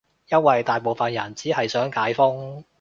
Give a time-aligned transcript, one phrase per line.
[0.29, 2.65] 因爲大部分人只係想解封